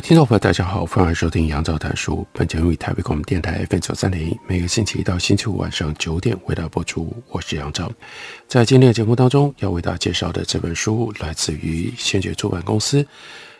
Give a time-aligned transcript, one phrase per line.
[0.00, 2.26] 听众朋友，大家好，欢迎收听杨照谈书。
[2.32, 7.14] 本节目以台北广播电台 FM 九三零，每个星期一到星期五晚上九点为大家播出。
[7.28, 7.90] 我是杨照。
[8.48, 13.06] 在今天的节目当中，要为大家介绍的这本书来自于先觉出版公司。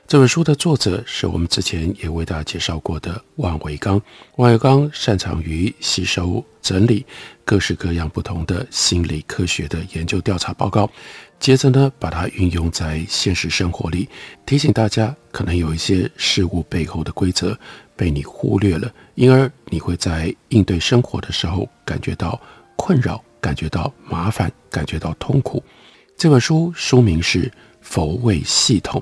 [0.06, 4.00] 这本书的作者是我们之前也为大家介绍过的万维刚。
[4.36, 7.04] 万维刚擅长于吸收、整理
[7.44, 10.90] 各式各样不同的心理科学的研究调查报告。
[11.40, 14.06] 接着呢，把它运用在现实生活里，
[14.44, 17.58] 提醒大家，可能有一些事物背后的规则
[17.96, 22.38] 被你忽略了，因而你会在应对生活的时候感觉到
[22.76, 25.64] 困扰，感觉到麻烦，感觉到痛苦。
[26.14, 27.44] 这本书书名是
[27.80, 29.00] 《佛为系统》，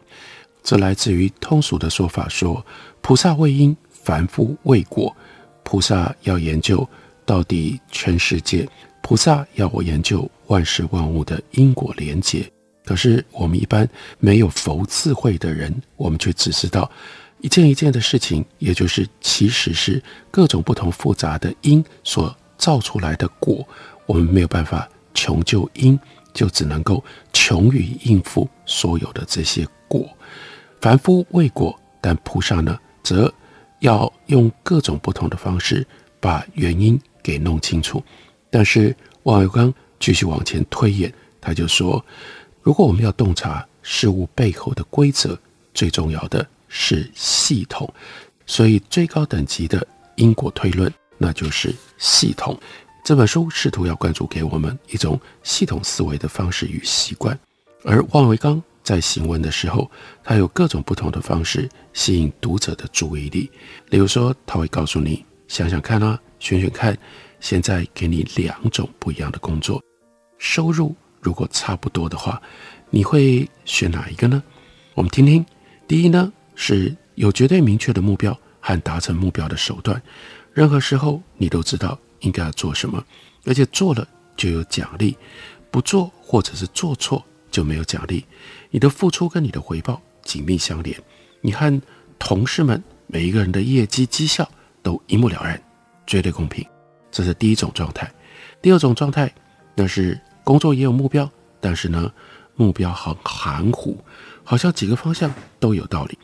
[0.62, 2.64] 这来自于通俗的说法说，
[3.00, 5.14] 菩萨为因，凡夫为果。
[5.64, 6.88] 菩萨要研究
[7.26, 8.66] 到底全世界。
[9.08, 12.46] 菩萨要我研究万事万物的因果连结，
[12.84, 16.90] 可是我们一般没有佛智慧的人，我们却只知道
[17.40, 23.66] 一件一件的事情，也就是其实是各种不同复杂的因所造出来的果。
[24.04, 25.98] 我们没有办法穷究因，
[26.34, 30.06] 就只能够穷于应付所有的这些果。
[30.82, 33.32] 凡夫为果，但菩萨呢，则
[33.78, 35.86] 要用各种不同的方式
[36.20, 38.04] 把原因给弄清楚。
[38.50, 42.04] 但是万维钢继续往前推演，他就说：
[42.62, 45.38] 如果我们要洞察事物背后的规则，
[45.74, 47.92] 最重要的是系统。
[48.46, 52.58] 所以最高等级的因果推论，那就是系统。
[53.04, 57.38] 这本书试图要灌输给我们一种系统思维的方式与习惯。
[57.84, 59.90] 而万维钢在行文的时候，
[60.24, 63.50] 他有各种不同的方式吸引读者的注意力。
[63.90, 66.96] 例如说，他会告诉你：想想看啊，选选看。
[67.40, 69.82] 现在给你两种不一样的工作，
[70.38, 72.40] 收入如果差不多的话，
[72.90, 74.42] 你会选哪一个呢？
[74.94, 75.44] 我们听听。
[75.86, 80.00] 第一呢，是有绝对明确的目标和达成目标的手段，
[80.52, 83.02] 任何时候你都知道应该要做什么，
[83.44, 84.06] 而且做了
[84.36, 85.16] 就有奖励，
[85.70, 88.24] 不做或者是做错就没有奖励。
[88.70, 91.00] 你的付出跟你的回报紧密相连，
[91.40, 91.80] 你和
[92.18, 94.48] 同事们每一个人的业绩绩效
[94.82, 95.62] 都一目了然，
[96.06, 96.66] 绝对公平。
[97.10, 98.10] 这是第一种状态，
[98.60, 99.32] 第二种状态，
[99.74, 101.30] 那是工作也有目标，
[101.60, 102.12] 但是呢，
[102.54, 103.96] 目标很含糊，
[104.44, 106.18] 好像几个方向都有道理。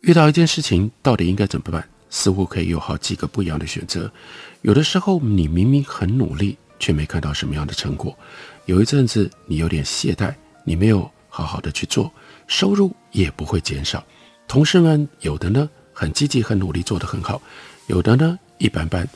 [0.00, 1.86] 遇到一件事情，到底应该怎么办？
[2.08, 4.10] 似乎可以有好几个不一样的选择。
[4.62, 8.16] 有的时候，你明明很努力，却没看到什么样的成果。
[8.66, 10.34] 有一阵子，你有点懈怠，
[10.64, 12.10] 你没有好好的去做，
[12.46, 14.02] 收入也不会减少。
[14.48, 17.40] 同事们有的呢，很积极、很努力，做得很好；
[17.86, 19.08] 有的呢，一般般。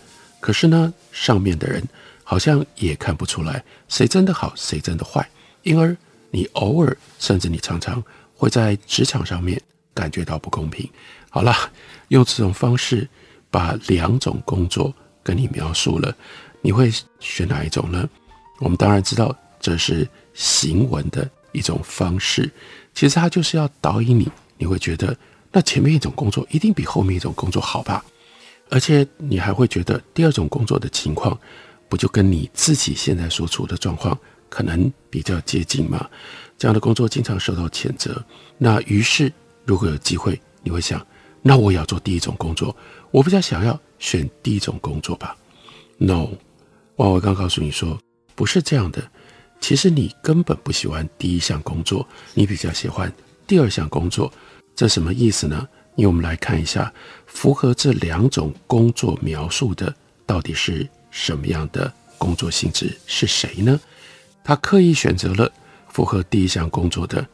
[0.44, 1.82] 可是呢，上面的人
[2.22, 5.26] 好像也看不出来谁真的好，谁真的坏，
[5.62, 5.96] 因而
[6.30, 9.58] 你偶尔甚至你常常会在职场上面
[9.94, 10.86] 感觉到不公平。
[11.30, 11.54] 好了，
[12.08, 13.08] 用这种方式
[13.50, 16.14] 把两种工作跟你描述了，
[16.60, 18.06] 你会选哪一种呢？
[18.58, 22.50] 我们当然知道这是行文的一种方式，
[22.94, 25.16] 其实它就是要导引你，你会觉得
[25.50, 28.04] 那前面一种工作一定比后面一种工作好吧？
[28.74, 31.38] 而且你还会觉得第二种工作的情况，
[31.88, 34.18] 不就跟你自己现在所处的状况
[34.48, 36.10] 可能比较接近吗？
[36.58, 38.20] 这样的工作经常受到谴责。
[38.58, 39.32] 那于是，
[39.64, 41.00] 如果有机会，你会想，
[41.40, 42.76] 那我也要做第一种工作，
[43.12, 45.36] 我比较想要选第一种工作吧
[45.98, 46.30] ？No，
[46.96, 47.96] 万维刚告诉你说，
[48.34, 49.00] 不是这样的。
[49.60, 52.04] 其实你根本不喜欢第一项工作，
[52.34, 53.12] 你比较喜欢
[53.46, 54.32] 第二项工作。
[54.74, 55.64] 这什么意思呢？
[55.96, 56.92] 因为我们来看一下，
[57.26, 59.94] 符合这两种工作描述的
[60.26, 62.96] 到底是什么样的工作性质？
[63.06, 63.78] 是谁呢？
[64.42, 65.50] 他刻意选择了
[65.88, 67.26] 符合第一项工作的，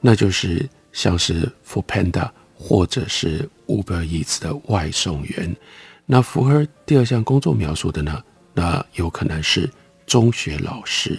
[0.00, 5.56] 那就是像是 For Panda 或者是 Uber Eats 的外送员。
[6.04, 8.22] 那符合第二项工作描述的呢？
[8.52, 9.70] 那有可能是
[10.06, 11.18] 中学老师。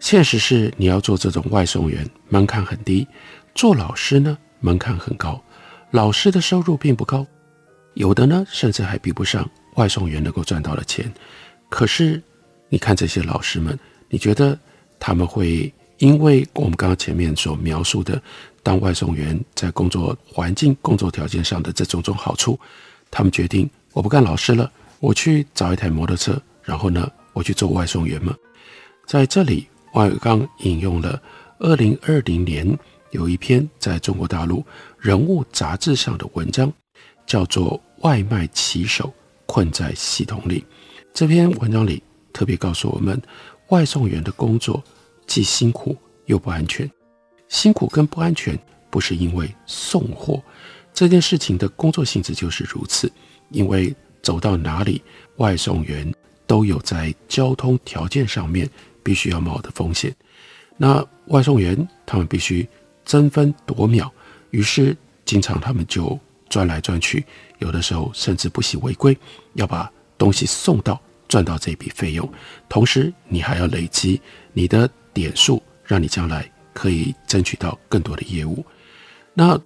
[0.00, 3.06] 现实是你要做这种外送员，门槛很低；
[3.54, 5.42] 做老师呢，门槛很高。
[5.94, 7.24] 老师的收入并不高，
[7.94, 11.08] 有的呢，甚至还比不上外送员能够赚到的钱。
[11.68, 12.20] 可是，
[12.68, 14.58] 你看这些老师们，你觉得
[14.98, 18.20] 他们会因为我们刚刚前面所描述的，
[18.60, 22.58] 当外送员在工作环境、工作条件上的这种种好处，
[23.08, 24.68] 他们决定我不干老师了，
[24.98, 28.34] 我去找一台摩托车，然后呢，我去做外送员吗。
[29.06, 31.22] 在这里，王有刚引用了
[31.60, 32.76] 二零二零年
[33.12, 34.66] 有一篇在中国大陆
[35.04, 36.72] 人物杂志上的文章，
[37.26, 39.12] 叫做《外卖骑手
[39.44, 40.60] 困在系统里》。
[41.12, 42.02] 这篇文章里
[42.32, 43.20] 特别告诉我们，
[43.68, 44.82] 外送员的工作
[45.26, 46.90] 既辛苦又不安全。
[47.50, 48.58] 辛苦跟不安全
[48.88, 50.42] 不是因为送货
[50.94, 53.12] 这件事情的工作性质就是如此，
[53.50, 55.02] 因为走到哪里，
[55.36, 56.10] 外送员
[56.46, 58.66] 都有在交通条件上面
[59.02, 60.16] 必须要冒的风险。
[60.78, 62.66] 那外送员他们必须
[63.04, 64.10] 争分夺秒，
[64.54, 66.18] 于是经常他们就
[66.48, 67.24] 转来转去，
[67.58, 69.16] 有的时候甚至不惜违规，
[69.54, 72.26] 要把东西送到赚到这笔费用。
[72.68, 74.20] 同时，你还要累积
[74.52, 76.48] 你的点数，让你将来。
[76.74, 78.66] 可以争取到更多的业务。
[79.32, 79.56] 那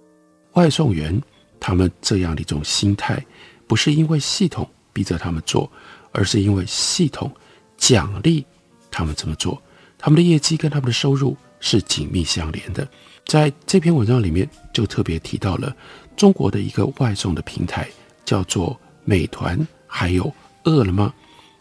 [0.53, 1.19] 外送员
[1.59, 3.25] 他们这样的一种心态，
[3.65, 5.67] 不是因为系统逼着他们做，
[6.11, 7.33] 而是因为系统
[7.77, 8.45] 奖励
[8.91, 9.59] 他们这么做。
[9.97, 12.87] 他们的业绩跟他们的收入是紧密相连的。
[13.29, 15.71] 在这篇文章里面就特别提到了
[16.17, 17.87] 中国的一个外送的平台，
[18.25, 19.55] 叫做美团，
[19.85, 20.33] 还有
[20.63, 21.13] 饿了么，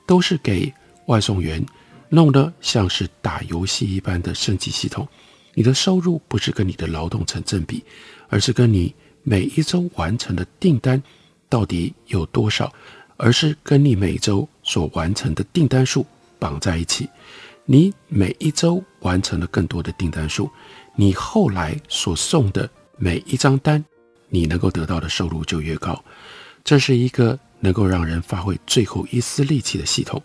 [0.06, 0.72] 都是给
[1.08, 1.62] 外送员
[2.08, 5.06] 弄得像是打游戏一般的升级系统。
[5.52, 7.84] 你的收入不是跟你的劳动成正比，
[8.30, 11.02] 而是跟你每一周完成的订单
[11.50, 12.72] 到底有多少，
[13.18, 16.06] 而是跟你每周所完成的订单数
[16.38, 17.06] 绑在一起。
[17.70, 20.50] 你每一周完成了更多的订单数，
[21.00, 23.84] 你后来所送的每一张单，
[24.28, 26.04] 你能够得到的收入就越高。
[26.64, 30.20] 这是一个能够让人发挥最后一丝力气的系统，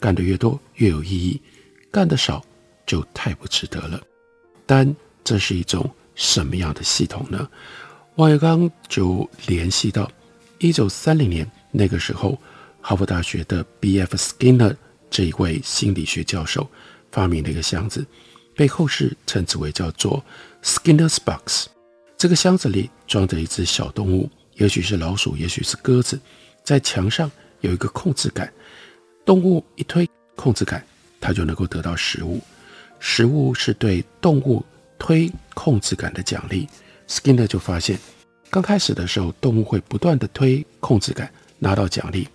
[0.00, 1.38] 干得越多越有意义，
[1.90, 2.42] 干得少
[2.86, 4.00] 就太不值得了。
[4.64, 7.46] 但这是一种什么样的系统呢？
[8.14, 10.10] 王有刚就联系到
[10.58, 12.40] 一九三零年那个时候，
[12.80, 14.16] 哈佛大学的 B.F.
[14.16, 14.74] Skinner
[15.10, 16.66] 这一位心理学教授
[17.12, 18.06] 发明了一个箱子，
[18.54, 20.24] 被后世称之为叫做
[20.62, 21.66] Skinner's Box。
[22.16, 26.18] 这个箱子里装着一只小动物，也许是老鼠，也许是鸽子，
[26.62, 27.30] 在墙上
[27.60, 28.50] 有一个控制杆，
[29.24, 30.82] 动物一推控制杆，
[31.20, 32.40] 它就能够得到食物。
[33.00, 34.64] 食物是对动物
[34.98, 36.66] 推控制杆的奖励。
[37.06, 37.98] Skinner 就发现，
[38.48, 42.26] 刚开始的时候，动物会不断地推控制杆，拿到奖励。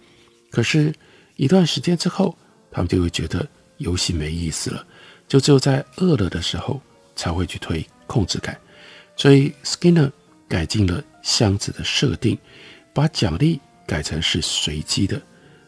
[0.52, 0.94] 可是，
[1.38, 2.38] 一段时间之后，
[2.70, 3.48] 他们就会觉得
[3.80, 4.86] 游戏没意思了，
[5.28, 6.82] 就只有在饿了的时候
[7.16, 8.58] 才会去推控制杆。
[9.18, 10.10] 所以，Skinner
[10.48, 12.38] 改进了箱子的设定，
[12.94, 15.22] 把奖励改成是随机的。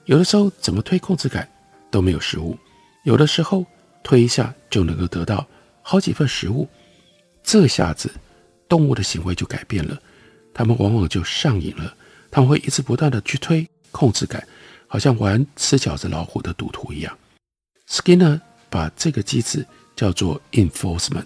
[0.06, 1.48] 有的时候，怎么推控制杆
[1.90, 2.56] 都没有食物；
[3.04, 3.66] 有的时候，
[4.04, 5.46] 推一下就能够得到
[5.82, 6.68] 好几份食物，
[7.44, 8.10] 这下子
[8.70, 10.02] 动物的行为就改变了，
[10.54, 11.96] 它们往往就上瘾了，
[12.32, 14.46] 他们会一直不断地去推控制杆，
[14.88, 17.18] 好像玩吃饺子老虎的赌徒一样。
[17.92, 18.40] Skinner
[18.70, 19.66] 把这个机制
[19.98, 21.26] 叫做 enforcement，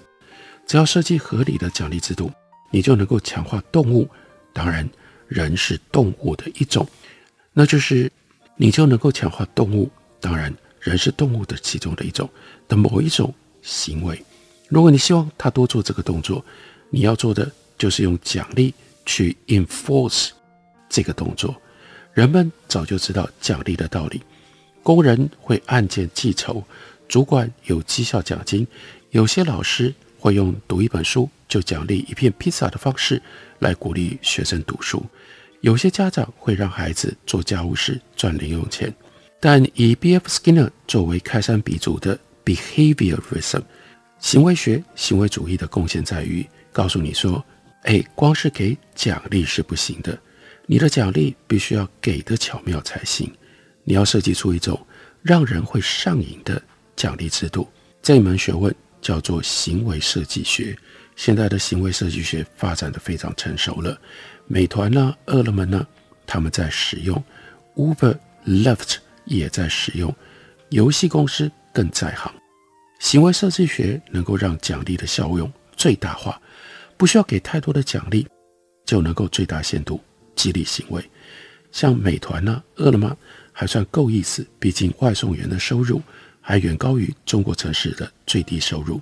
[0.66, 2.32] 只要设计合理的奖励制度，
[2.72, 4.10] 你就能够强化动物。
[4.52, 4.90] 当然，
[5.28, 6.88] 人是动物的一种，
[7.54, 8.12] 那就是
[8.56, 9.90] 你就能够强化动物。
[10.20, 10.54] 当然。
[10.82, 12.30] 人是动物的其中的一种
[12.68, 14.24] 的某一种行为。
[14.70, 16.46] 如果你希望他多做这个动作，
[16.92, 18.72] 你要做的就是用奖励
[19.04, 20.30] 去 enforce
[20.88, 21.60] 这个动作。
[22.14, 24.22] 人们早就知道奖励的道理。
[24.86, 26.64] 工人会按件计酬，
[27.08, 28.68] 主管有绩效奖金，
[29.10, 33.20] 有些老师会用读一本书就奖励一片披萨的方式
[33.58, 35.04] 来鼓励学生读书，
[35.62, 38.94] 有些家长会让孩子做家务事赚零用钱。
[39.40, 40.28] 但以 B.F.
[40.28, 43.64] Skinner 作为开山鼻祖的 Behaviorism
[44.20, 47.44] 行为学、行为主义的贡献在于告诉你说：
[47.86, 50.16] 哎，光是给奖励是不行的，
[50.68, 53.28] 你的奖励必须要给得巧妙才行。
[53.86, 54.86] 你要设计出一种
[55.22, 56.62] 让人会上瘾的
[56.98, 57.66] 奖励制度。
[58.02, 60.78] 这一门学问叫做行为设计学。
[61.16, 63.98] 现在的行为设计学发展得非常成熟了，
[64.48, 65.88] 美团呢、饿了么呢，
[66.28, 67.24] 他们在使用
[67.76, 68.98] Uber、Lyft。
[69.28, 70.16] 也在使用，
[70.70, 72.32] 游戏公司更在行。
[73.00, 76.40] 行为设计学能够让奖励的效用最大化，
[76.96, 78.28] 不需要给太多的奖励，
[78.86, 80.00] 就能够最大限度
[80.36, 81.04] 激励行为。
[81.72, 83.18] 像美团呢、饿了么
[83.58, 86.02] 还算够意思，毕竟外送员的收入
[86.42, 89.00] 还远高于中国城市的最低收入。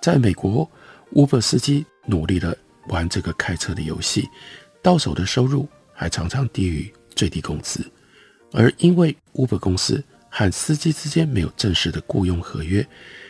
[0.00, 0.66] 在美国
[1.12, 2.56] ，Uber 司机努力的
[2.88, 4.26] 玩这个开车的游戏，
[4.80, 7.84] 到手的收入还常常低于最低工资。
[8.52, 12.84] 而因为 Uber 公司和司机之间没有正式的雇佣合约，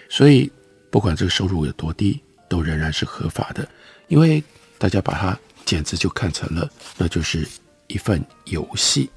[0.09, 0.49] 所以
[0.89, 3.69] 不管这个收入有多低，都仍然是合法的，
[4.07, 4.41] 因为
[4.79, 5.37] 大家把它
[5.67, 7.45] 简直就看成了那就是
[7.89, 9.11] 一份游戏。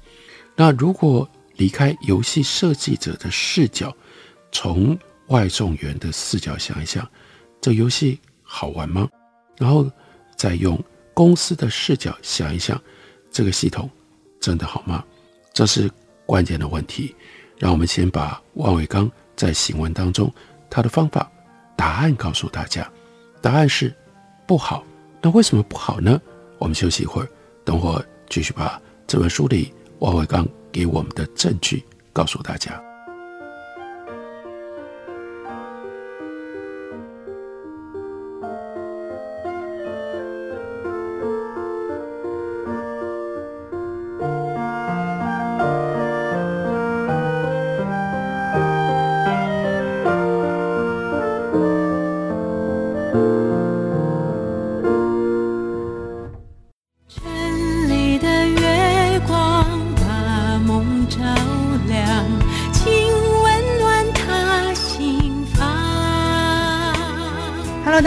[0.56, 3.94] 那如果离开游戏设计者的视角，
[4.52, 7.08] 从外送员的视角想一想，
[7.60, 9.08] 这游戏好玩吗？
[9.56, 9.90] 然后
[10.36, 10.78] 再用
[11.12, 12.80] 公司的视角想一想，
[13.30, 13.88] 这个系统
[14.40, 15.04] 真的好吗？
[15.52, 15.90] 这是
[16.26, 17.14] 关键的问题。
[17.56, 20.30] 让我们先把万维钢在行文当中
[20.68, 21.30] 他的方法
[21.76, 22.90] 答案告诉大家，
[23.40, 23.94] 答案是
[24.46, 24.84] 不好。
[25.22, 26.20] 那为什么不好呢？
[26.58, 27.28] 我们休息一会儿，
[27.64, 32.93] 等会儿继续把这本书里万维钢给我们的证据告诉大家。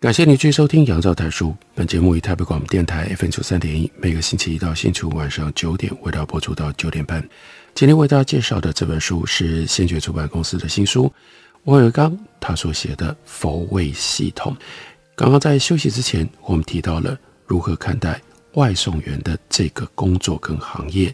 [0.00, 1.48] 感谢你继续收听《杨照谈书》。
[1.74, 7.20] 本节目以台北广播电台 FM 九三点一，每个星期一到星期五晚上九点为大家播出到九点半。
[7.74, 11.12] 今天为大家介绍的这本书是先觉出版公司的新书，
[11.64, 14.52] 王维刚他所写的《佛位系统》。
[15.16, 21.12] 刚刚在休息之前，我们提到了如何看待外送员的这个工作跟行业。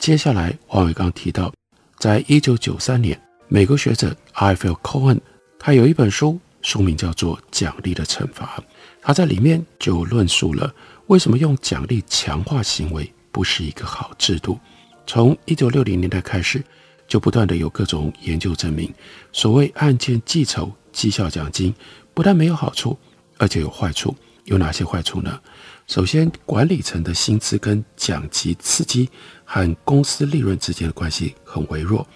[0.00, 1.54] 接下来，王维刚提到，
[2.00, 5.20] 在一九九三年，美国学者 i f e l Cohen
[5.60, 6.40] 他有一本书。
[6.70, 8.56] 书名叫做《奖励的惩罚》，
[9.02, 10.72] 他在里面就论述了
[11.08, 14.56] 为什么用奖励强化行为不是一个好制度。
[15.04, 16.62] 从一九六零年代开始，
[17.08, 18.94] 就不断的有各种研究证明，
[19.32, 21.74] 所谓案件计酬、绩效奖金，
[22.14, 22.96] 不但没有好处，
[23.36, 24.14] 而且有坏处。
[24.44, 25.40] 有哪些坏处呢？
[25.88, 29.10] 首先，管理层的薪资跟奖级刺激
[29.44, 32.06] 和公司利润之间的关系很微弱，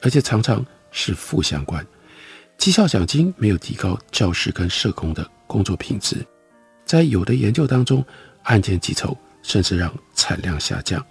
[0.00, 1.86] 而且常常是负相关。
[2.58, 6.26] 绩效奖金没有提高教师跟社工的工作品质，
[6.84, 8.04] 在有的研究当中，
[8.42, 11.02] 案件计酬甚至让产量下降。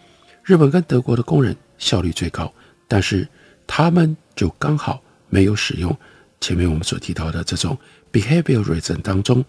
[0.43, 2.53] 日本跟德国的工人效率最高，
[2.85, 3.25] 但是
[3.65, 5.97] 他们就刚好没有使用
[6.41, 7.77] 前面我们所提到的这种
[8.11, 9.43] behavior reason 当中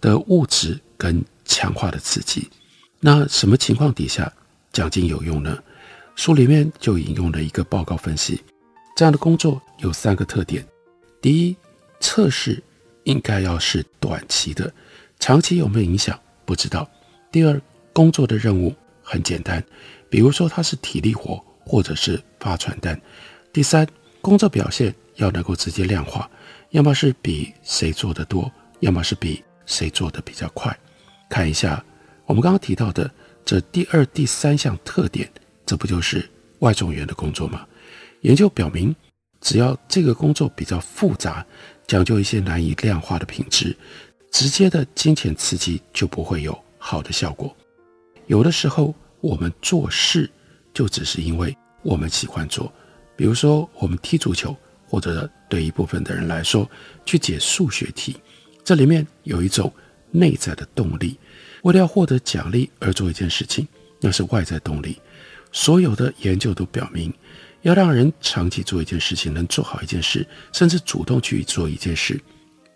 [0.00, 2.48] 的物质跟强化的刺激。
[2.98, 4.30] 那什么情况底下
[4.72, 5.56] 奖金有用呢？
[6.16, 8.42] 书里面就引用了一个报告分析，
[8.96, 10.66] 这样的工作有三个特点。
[11.24, 11.56] 第一，
[12.00, 12.62] 测试
[13.04, 14.70] 应该要是短期的，
[15.18, 16.86] 长期有没有影响不知道。
[17.32, 17.58] 第二，
[17.94, 19.64] 工作的任务很简单，
[20.10, 23.00] 比如说它是体力活或者是发传单。
[23.54, 23.88] 第三，
[24.20, 26.30] 工作表现要能够直接量化，
[26.72, 30.78] 要么是比谁做得多，要么是比谁做得比较快。
[31.30, 31.82] 看一下
[32.26, 33.10] 我们刚刚提到的
[33.46, 35.26] 这第二、第三项特点，
[35.64, 36.28] 这不就是
[36.58, 37.66] 外送员的工作吗？
[38.20, 38.94] 研究表明。
[39.44, 41.44] 只要这个工作比较复杂，
[41.86, 43.76] 讲究一些难以量化的品质，
[44.32, 47.54] 直接的金钱刺激就不会有好的效果。
[48.26, 50.28] 有的时候我们做事
[50.72, 52.72] 就只是因为我们喜欢做，
[53.14, 54.56] 比如说我们踢足球，
[54.88, 56.68] 或者对一部分的人来说
[57.04, 58.16] 去解数学题，
[58.64, 59.70] 这里面有一种
[60.10, 61.18] 内在的动力，
[61.64, 63.68] 为了要获得奖励而做一件事情，
[64.00, 64.98] 那是外在动力。
[65.52, 67.12] 所有的研究都表明，
[67.64, 72.20] 要让人长期做一件事情，能做好一件事，甚至主动去做一件事，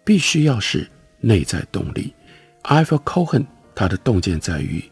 [0.03, 0.91] 必须要是
[1.21, 2.13] 内在动力。
[2.63, 4.83] Ivan Cohen 他的洞见在于，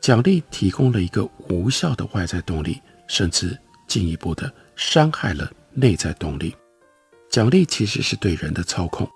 [0.00, 6.54] 奖励提供了一个无效的外在动力，甚至进一步的伤害了内在动力。
[7.28, 9.08] 奖励其实是对人的操控，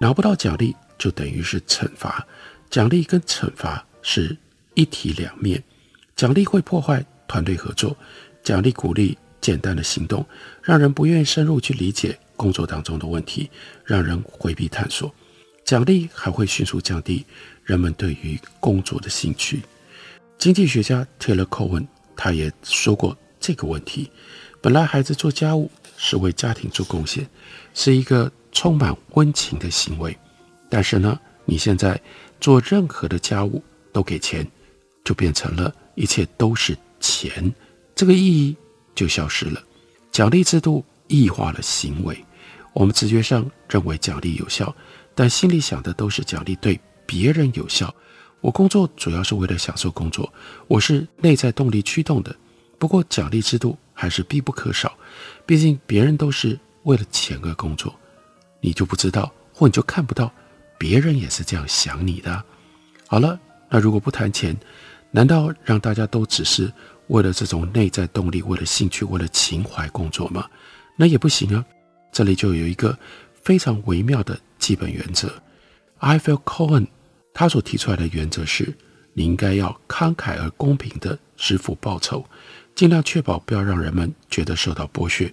[0.00, 2.26] 拿不到奖励就等于是惩罚，
[2.70, 4.34] 奖励跟惩罚是
[4.72, 5.62] 一体两面。
[6.14, 7.94] 奖励会破坏团队合作，
[8.42, 9.16] 奖励鼓励
[9.46, 10.26] 简单的行动，
[10.60, 13.48] 让人不愿意深入去理解工作当中的问题，
[13.84, 15.14] 让人回避探索。
[15.64, 17.24] 奖励还会迅速降低
[17.62, 19.62] 人们对于工作的兴趣。
[20.36, 21.86] 经济学家 Taylor Cowen
[22.16, 24.10] 他也说过这个问题：
[24.60, 25.70] 本来孩子做家务。
[25.98, 27.26] 是为家庭做贡献，
[27.72, 30.14] 是一个充满温情的行为。
[30.68, 31.98] 但是呢，你现在
[32.38, 34.46] 做任何的家务都给钱，
[35.02, 37.50] 就变成了一切都是钱，
[37.94, 38.54] 这个意义
[38.96, 39.62] 就消失了。
[40.10, 42.24] 奖励制度异化了行为，
[42.72, 44.74] 我们直觉上认为奖励有效，
[45.14, 47.94] 但心里想的都是奖励对别人有效。
[48.40, 50.32] 我工作主要是为了享受工作，
[50.66, 52.34] 我是内在动力驱动的。
[52.78, 54.92] 不过奖励制度还是必不可少。
[55.46, 57.94] 毕竟别人都是为了钱而工作，
[58.60, 60.30] 你就不知道，或你就看不到，
[60.78, 62.44] 别人也是这样想你的。
[63.06, 63.38] 好了，
[63.70, 64.56] 那如果不谈钱，
[65.10, 66.72] 难道让大家都只是
[67.08, 70.48] 为了这种内在动力、为了兴趣、为了情怀工作吗？
[70.96, 71.64] 那也不行啊。
[72.12, 72.98] 这里就有一个
[73.42, 75.30] 非常微妙的基本原则。
[76.00, 76.86] Ivan Cohen
[77.32, 78.74] 他所提出来的原则是：
[79.12, 82.24] 你应该要慷慨而公平地支付报酬。
[82.74, 85.32] 尽量确保不要让人们觉得受到剥削，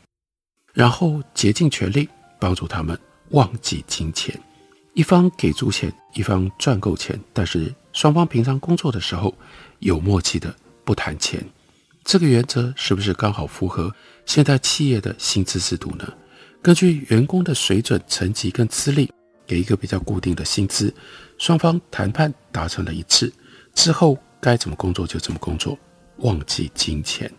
[0.72, 2.08] 然后竭尽全力
[2.40, 2.98] 帮助他们
[3.32, 4.40] 忘记金钱。
[4.94, 9.36] 一方给足钱，一方赚够钱，但是双方平常工作的时候
[9.80, 10.56] 有默契的
[10.86, 11.44] 不谈钱。
[12.04, 13.94] 这个原则是不是刚好符合
[14.26, 16.08] 现代企业的薪资制度呢？
[16.62, 19.12] 根据员工的水准、层级跟资历，
[19.46, 20.94] 给一个比较固定的薪资，
[21.38, 23.32] 双方谈判达成了一致
[23.74, 25.78] 之后，该怎么工作就怎么工作。
[26.18, 27.32] 忘记金钱，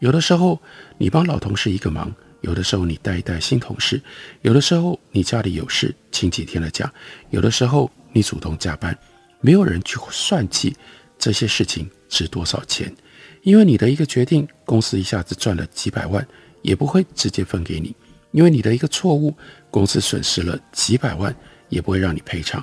[0.00, 0.60] 有的时候
[0.98, 4.00] 你帮老同事一个忙，有的时候你带一带新同事，
[4.42, 6.92] 有的时候你家里有事请几天的假，
[7.30, 8.96] 有的时候你主动加班，
[9.40, 10.76] 没有人去算计
[11.18, 12.94] 这些事情值多少钱，
[13.42, 16.26] 因为你的一个决定，公司一下子赚了几百万，
[16.62, 17.94] 也不会直接分给你；
[18.32, 19.34] 因为你的一个错误，
[19.70, 21.34] 公司损失了几百万，
[21.68, 22.62] 也不会让你赔偿。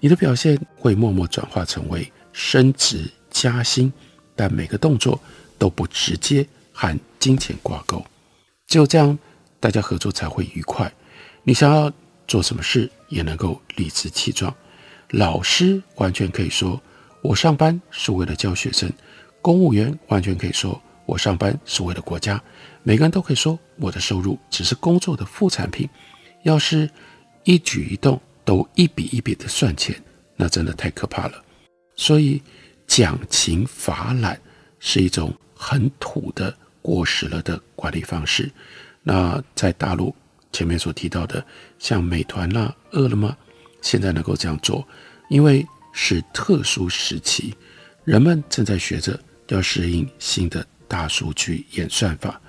[0.00, 3.92] 你的表现会默默转化成为升职加薪。
[4.34, 5.20] 但每个动作
[5.58, 8.02] 都不直接和金钱挂钩，
[8.66, 9.16] 只有这样，
[9.60, 10.90] 大家合作才会愉快。
[11.44, 11.92] 你想要
[12.26, 14.52] 做什么事也能够理直气壮。
[15.10, 16.80] 老师完全可以说，
[17.20, 18.88] 我上班是为了教学生；
[19.42, 22.42] 公务员完全可以说，我上班是为了国家。
[22.82, 25.86] 每个人都可以说，我的收入只是工作的副产品。
[26.44, 26.88] 要是
[27.44, 29.94] 一举一动都一笔一笔的算钱，
[30.36, 31.44] 那真的太可怕了。
[31.96, 32.40] 所以。
[32.84, 34.38] 奖勤罚懒
[34.78, 38.50] 是一种很土的过时了的管理方式。
[39.02, 40.14] 那在大陆
[40.52, 41.42] 前面所提到的，
[41.78, 43.34] 像美团呐、啊、饿了么，
[43.80, 44.86] 现在能够这样做，
[45.30, 47.54] 因为是特殊时期，
[48.04, 49.18] 人们正在学着
[49.52, 52.40] 要适应新的大数据演算法。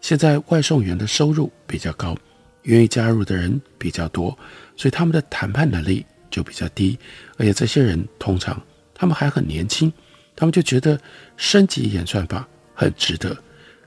[0.00, 2.16] 现在外送员的收入比较高，
[2.62, 4.36] 愿意加入的人比较多，
[4.76, 6.98] 所以他们的谈判能力就比较低，
[7.36, 8.60] 而且这些人通常。
[8.94, 9.92] 他们还很年轻，
[10.34, 11.00] 他们就觉得
[11.36, 13.36] 升级演算法很值得。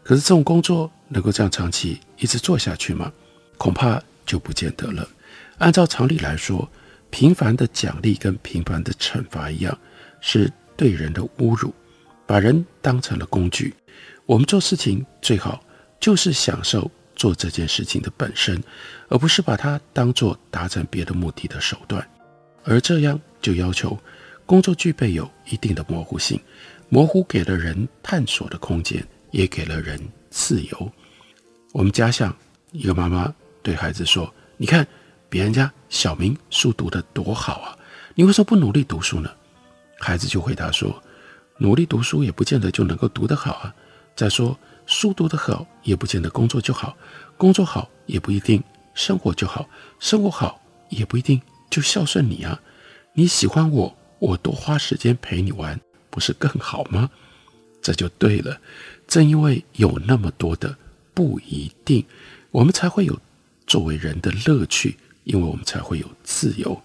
[0.04, 3.12] 可是这种工作能够这样长期一直做下去吗？
[3.58, 5.08] 恐怕就不见得了。
[5.58, 6.70] 按照常理来说，
[7.10, 9.78] 频繁的奖励跟频繁的惩罚一样，
[10.22, 11.74] 是对人的侮辱，
[12.26, 13.74] 把人当成了工具。
[14.26, 15.64] 我们做事情最好
[16.00, 18.62] 就是享受做这件事情的本身，
[19.10, 22.08] 而不是把它当做达成别的目的的手段。
[22.64, 23.98] 而这样就要求。
[24.44, 26.38] 工作具备有一定的模糊性，
[26.90, 29.98] 模糊给了人探索的空间，也给了人
[30.30, 30.92] 自由。
[31.72, 32.36] 我们家乡
[32.72, 34.86] 一个妈妈对孩子说：“你看
[35.30, 37.78] 别人家小明书读得多好啊，
[38.14, 39.32] 你为什么不努力读书呢？”
[40.00, 41.02] 孩子就回答说
[41.62, 43.76] ：“努力读书也不见得就能够读得好啊。
[44.16, 46.98] 再说书读得好也不见得工作就好，
[47.38, 49.70] 工作好也不一定生活就好，
[50.00, 52.60] 生活好也不一定就孝顺你啊。
[53.14, 57.10] 你喜欢我。”我多花时间陪你玩，不是更好吗？
[57.82, 58.62] 这就对了。
[59.08, 60.78] 正因为有那么多的
[61.16, 62.06] 不一定，
[62.52, 63.20] 我们才会有
[63.66, 66.80] 作为人的乐趣，因为我们才会有自由。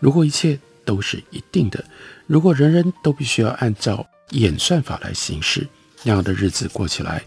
[0.00, 1.84] 如果一切都是一定的，
[2.26, 5.66] 如果人人都必须要按照演算法来行事，
[6.02, 7.22] 那样的日子过起来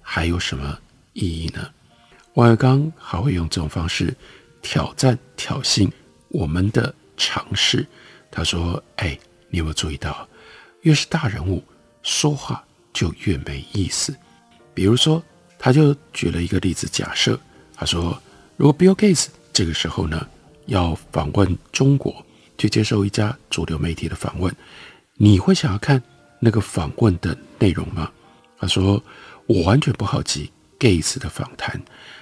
[0.00, 0.78] 还有什么
[1.12, 1.68] 意义呢？
[2.34, 4.14] 王维刚还会用这种方式
[4.62, 5.90] 挑战、挑衅
[6.28, 7.86] 我们的常识。
[8.30, 9.18] 他说：“哎，
[9.50, 10.26] 你有没有注意到，
[10.80, 11.62] 越是大人物
[12.02, 14.16] 说话就越没意思？
[14.72, 15.22] 比如说，
[15.58, 17.38] 他就举了一个例子，假设
[17.74, 18.18] 他说，
[18.56, 20.26] 如果 Bill Gates 这个时候呢
[20.66, 22.24] 要访问中国，
[22.56, 24.54] 去接受一家主流媒体的访问，
[25.16, 26.02] 你会想要看
[26.44, 28.10] 那个访问的内容吗？”
[28.58, 29.02] 他说
[29.46, 31.80] ：“我完全不好奇 Gates 的访谈。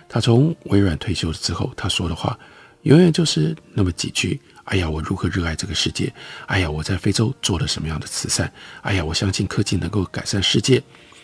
[0.09, 2.39] 他从微软退休之后，他说的话
[2.83, 6.13] 永远就是那么几句。”哎呀，我如何热爱这个世界！
[6.47, 8.53] 哎呀，我在非洲做了什么样的慈善！
[8.83, 10.81] 哎呀，我相信科技能够改善世界。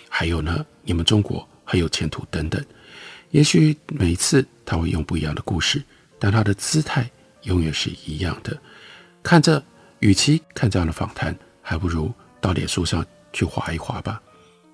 [0.09, 2.65] 还有呢，你们中国很有前途等等。
[3.31, 5.81] 也许每一次他会用不一样的故事，
[6.19, 7.09] 但他的姿态
[7.43, 8.59] 永远是一样的。
[9.23, 9.63] 看着，
[10.01, 14.21] 与其看这样的访谈，还不如到脸书上去划一划吧。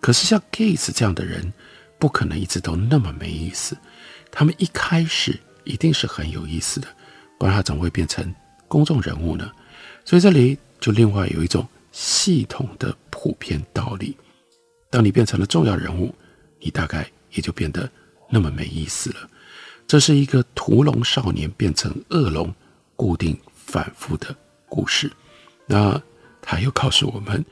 [0.01, 1.53] 可是像 Gates 这样的人，
[1.98, 3.77] 不可能一直都那么没意思。
[4.31, 6.88] 他们一开始一定是很有意思的，
[7.38, 8.35] 不然他怎么会变成
[8.66, 9.51] 公众人物呢，
[10.05, 14.16] 所以这里就另外有一种系统的普遍道理：
[14.90, 16.14] 当你变成了重要人物，
[16.59, 17.88] 你大概也就变得
[18.29, 19.29] 那么没意思了。
[19.87, 22.53] 这是一个屠龙少年变成恶龙
[22.96, 24.35] 固定反复的
[24.68, 25.12] 故事。
[25.66, 26.01] 那
[26.42, 27.42] 他又告诉我们，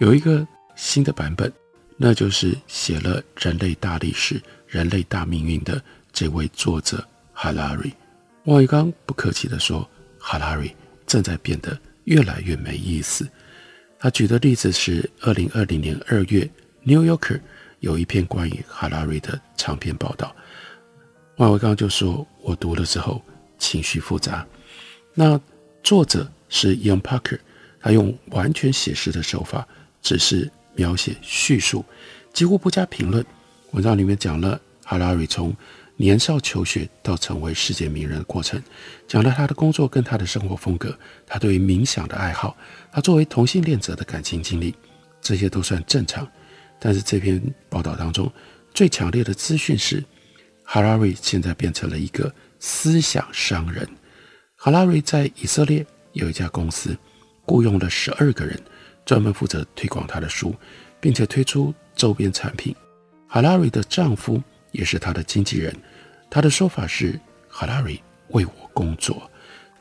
[0.00, 1.52] 有一个新的版本，
[1.98, 7.92] 那就是写了《人类大历史》《人类大命运》的这位作者哈拉瑞。
[8.44, 9.86] 王维刚不客气地说。
[10.20, 10.74] 哈拉瑞
[11.06, 13.26] 正在变得越来越没意思。
[13.98, 16.40] 他举的例子是二零二零年二月，
[16.82, 17.36] 《New Yorker》
[17.80, 20.34] 有一篇关于哈拉瑞的长篇报道。
[21.36, 23.22] 万维刚就说：“我读了之后
[23.58, 24.46] 情绪复杂。”
[25.14, 25.40] 那
[25.82, 27.38] 作者是 Ian Parker
[27.80, 29.66] 他用完全写实的手法，
[30.02, 31.84] 只是描写叙述，
[32.32, 33.24] 几乎不加评论。
[33.72, 35.54] 文章里面讲了哈拉瑞从
[35.96, 38.62] 年少求学到成为世界名人的过程，
[39.06, 42.56] 讲了他的工作跟他的生活风格，他对于冥想的爱好，
[42.92, 44.74] 他作为同性恋者的感情经历，
[45.20, 46.26] 这些都算正常。
[46.78, 48.30] 但是这篇报道当中
[48.72, 50.02] 最强烈的资讯是，
[50.62, 53.86] 哈拉瑞现在变成了一个思想商人。
[54.54, 56.96] 哈拉瑞在以色列有一家公司，
[57.48, 58.60] 雇佣了十二个人，
[59.06, 60.54] 专门负责推广他的书，
[61.00, 62.76] 并且推出周边产品。
[63.26, 65.74] 哈拉瑞的丈夫也是他的经纪人。
[66.30, 69.30] 他的说法是：“哈拉瑞为我工作。”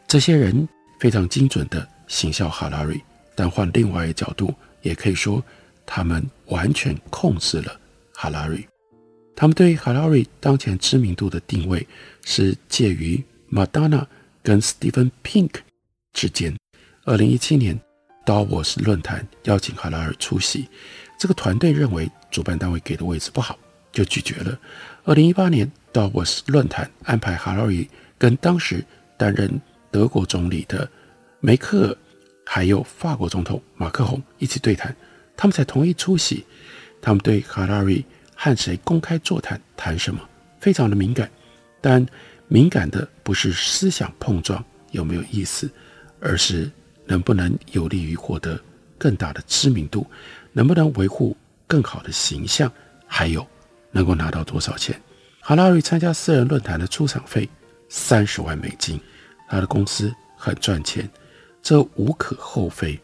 [0.07, 2.97] 这些人非常精准地行销哈拉瑞，
[3.35, 5.43] 但换另外一个角度，也可以说
[5.85, 7.77] 他们完全控制了
[8.13, 8.65] 哈拉瑞。
[9.35, 11.85] 他们对哈拉瑞当前知名度的定位
[12.23, 14.05] 是介于 Madonna
[14.41, 15.51] 跟 Steven Pink
[16.13, 16.55] 之间。
[17.07, 17.79] 二零一七年
[18.25, 20.67] ，Davos 论坛邀请哈拉尔出席，
[21.17, 23.57] 这个团队认为主办单位给的位置不好，
[23.93, 24.59] 就拒绝了。
[25.05, 25.71] 二零一八年。
[25.93, 27.89] 到沃斯论坛安排哈拉瑞
[28.19, 28.85] 跟当时
[29.17, 29.49] 担任
[29.89, 30.87] 德国总理的
[31.39, 31.97] 梅克尔，
[32.45, 34.95] 还有法国总统马克宏一起对谈，
[35.35, 36.45] 他们才同意出席。
[37.01, 40.21] 他们对哈拉瑞和谁公开座谈谈什么
[40.59, 41.27] 非常的敏感，
[41.81, 42.05] 但
[42.47, 45.67] 敏感的不是思想碰撞有没有意思，
[46.19, 46.69] 而是
[47.07, 48.59] 能不能有利于获得
[48.97, 50.05] 更大的知名度，
[50.51, 52.71] 能不能维护更好的形象，
[53.07, 53.45] 还有
[53.91, 55.01] 能够拿到多少钱。
[55.39, 57.49] 哈拉瑞参加私人论坛的出场费
[57.87, 58.99] 三十万美金，
[59.47, 61.09] 他的公司很赚钱，
[61.63, 62.99] 这无可厚非。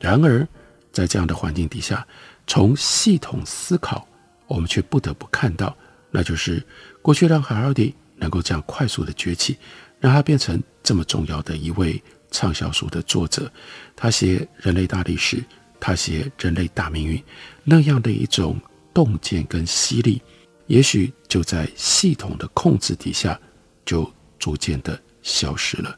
[0.00, 0.46] 然而，
[0.92, 2.06] 在这样的环境底下，
[2.46, 4.08] 从系统思考，
[4.46, 5.76] 我们却不得不看到，
[6.10, 6.62] 那就是
[7.02, 9.58] 过去让哈拉瑞能够这样快速的崛起，
[10.00, 12.02] 让他变成这么重要的一位
[12.34, 13.50] 畅销书的作者。
[13.94, 15.36] 他写《人类大历史》，
[15.78, 17.16] 他写《人类大命运》，
[17.62, 18.60] 那样的一种
[18.92, 20.20] 洞见跟犀利。
[20.66, 23.38] 也许就在系统的控制底下，
[23.84, 25.96] 就逐渐的消失了。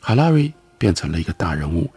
[0.00, 1.90] 哈拉瑞变成了一个大人物，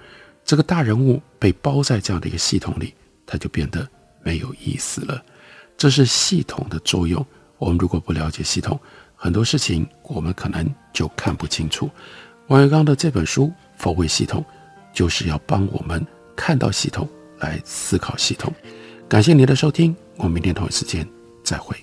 [0.46, 2.94] 这个大人物被包在这样的一个系统里，
[3.26, 3.88] 他就变得
[4.24, 5.22] 没有意思了。
[5.76, 7.26] 这是系统的作用。
[7.58, 8.80] 我们如果不了解系统，
[9.16, 11.90] 很多事情我们可能就看不清楚。
[12.48, 13.46] 王维刚的这本书
[13.82, 14.42] 《否伪系统》，
[14.94, 18.54] 就是要帮我们看到系统，来思考系统。
[19.10, 21.06] 感谢您的收听，我们明天同一时间
[21.44, 21.76] 再会。